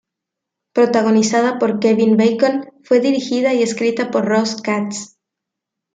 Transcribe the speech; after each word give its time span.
Protagonizada 0.73 1.59
por 1.59 1.79
Kevin 1.79 2.17
Bacon, 2.17 2.71
fue 2.83 3.01
dirigida 3.01 3.53
y 3.53 3.61
escrita 3.61 4.09
por 4.09 4.25
Ross 4.25 4.59
Katz. 4.59 5.15